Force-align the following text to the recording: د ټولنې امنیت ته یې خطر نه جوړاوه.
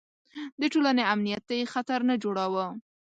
د 0.59 0.61
ټولنې 0.73 1.03
امنیت 1.13 1.43
ته 1.49 1.53
یې 1.59 1.71
خطر 1.73 1.99
نه 2.09 2.15
جوړاوه. 2.23 2.65